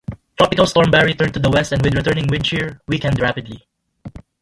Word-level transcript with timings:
Tropical 0.35 0.65
Storm 0.65 0.89
Barry 0.89 1.13
turned 1.13 1.35
to 1.35 1.39
the 1.39 1.51
west 1.51 1.73
and 1.73 1.83
with 1.85 1.93
returning 1.93 2.25
wind 2.25 2.43
shear, 2.47 2.81
weakened 2.87 3.19
rapidly. 3.19 3.67